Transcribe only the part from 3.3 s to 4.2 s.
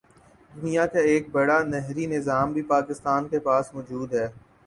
کے پاس موجود